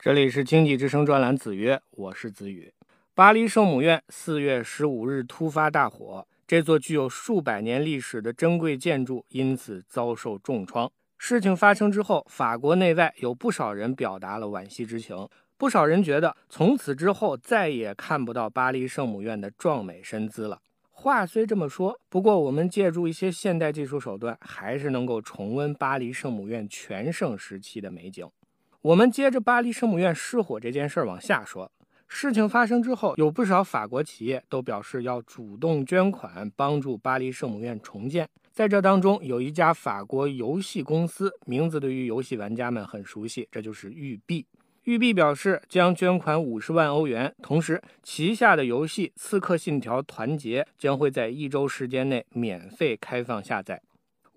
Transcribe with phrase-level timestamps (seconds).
[0.00, 2.72] 这里是经济之声专栏子曰，我是子宇。
[3.16, 10.88] 巴黎圣母院四月十五日突发大火，这座具有数百年历史的珍贵建筑因此遭受重创。
[11.18, 15.28] 事情发生之后，法国内外有不少人表达了惋惜之情。
[15.56, 20.60] 不少人觉得，从此之后再也看不到巴黎圣母院的壮美身姿了。
[20.90, 28.30] 话虽这么说，不过我们借助一些现代技术手段，还是能够重温巴黎圣母院全盛时期的美景。
[28.82, 31.70] 我们接着巴黎圣母院失火这件事儿往下说。
[32.06, 38.28] 事情发生之后，有不少法国企业都表示要主动捐款，帮助巴黎圣母院重建。
[38.52, 44.46] 在这当中，有一家法国游戏公司，名字对于游戏玩家们很熟悉，这就是育碧。
[44.84, 53.82] 育碧表示将捐款五十万欧元，同时旗下的游戏《刺客信条：团结》将会在一周时间内免费开放下载。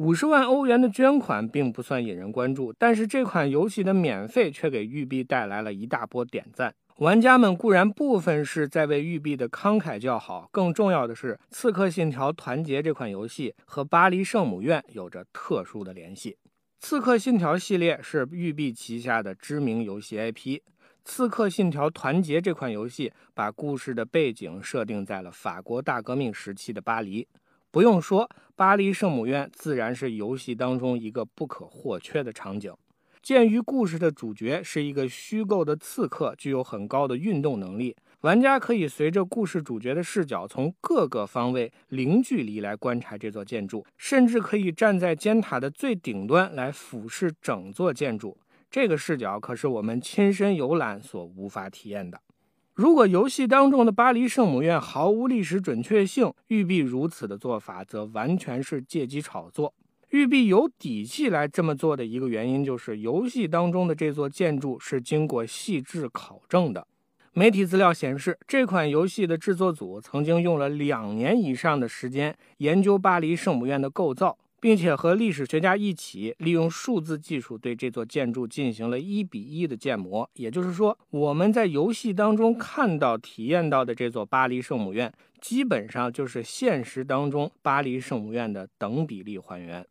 [0.02, 6.74] 五十万欧元的捐款并不算引人关注，但是这款游戏的免费却给育碧带来了一大波点赞。
[6.98, 16.32] 玩家们固然部分是在为育碧的慷慨叫好，更重要的是，《刺客信条：团结》这款游戏和巴黎圣母院有着特殊的联系。
[16.80, 20.58] 《刺客信条》系列是育碧旗下的知名游戏 IP，
[21.06, 27.28] 《刺客信条：团结》这款游戏把故事的背景设定在了法国大革命时期的巴黎。
[27.72, 32.74] 不用说，巴黎圣母院自然是游戏当中一个不可或缺的场景。
[33.22, 48.38] 鉴于故事的主角是一个虚构的刺客，具有很高的运动能力，玩家可以随着故事主角的视角，从各个方位零距离来观察这座建筑，甚至可以站在尖塔的最顶端来俯视整座建筑。
[48.70, 52.20] 这个视角可是我们亲身游览所无法体验的。
[52.74, 59.74] 如果游戏当中的巴黎圣母院毫无历史准确性，玉璧如此的做法则完全是借机炒作。
[60.12, 66.88] 玉璧有底气来这么做的一个原因，就是游戏当中的这座建筑是经过细致考证的。
[67.34, 80.30] 媒体资料显示，这款游戏的制作组曾经用了两年以上的时间研究巴黎圣母院的构造，并且和历史学家一起利用数字技术对这座建筑进行了一比一的建模。
[80.36, 85.12] 也就是说，我们在游戏当中看到、体验到的这座巴黎圣母院，
[85.42, 89.84] 基本上就是现实当中巴黎圣母院的等比例还原。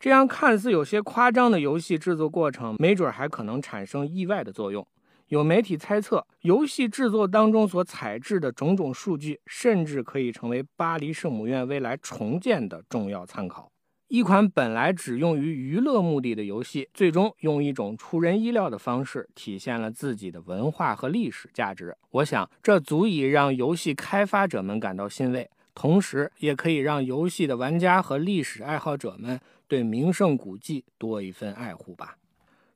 [0.00, 4.86] 这样看似有些夸张的游戏制作过程，没准还可能产生意外的作用。
[5.28, 13.70] 有媒体猜测，游戏制作当中所采制的种种数据，甚至可以成为巴黎圣母院未来重建的重要参考。
[14.08, 21.96] 一款本来只用于娱乐目的的游戏，最终用一种出人意料的方式体现了自己的文化和历史价值。
[22.10, 25.50] 我想，这足以让游戏开发者们感到欣慰。
[25.74, 32.16] 同时，也可以让游戏的玩家和历史爱好者们对名胜古迹多一份爱护吧。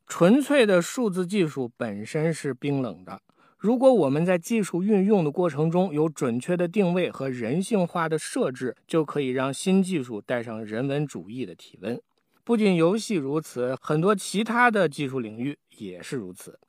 [0.09, 3.21] 纯粹的数字技术本身是冰冷的，
[3.59, 12.01] 如果我们在技术运用的过程中有准确的定位和人性化的设置，就可以让新技术带上人文主义的体温。
[12.45, 16.61] 不仅游戏如此，很多其他的技术领域也是如此。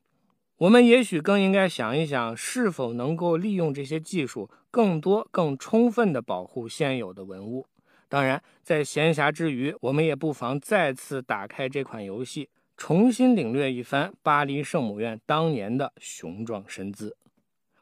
[0.57, 7.67] 我们也许更应该想一想，是否能够利用这些技术，更多、更充分地保护现有的文物。
[8.09, 17.17] 当然，在闲暇之余，我们也不妨再次打开这款游戏，重新领略一番巴黎圣母院当年的雄壮身姿。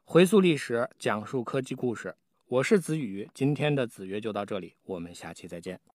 [0.04, 2.16] 回溯历史，讲述科技故事，
[2.48, 3.30] 我是子宇。
[3.32, 5.80] 今天的子曰就到这里，我们下期再见。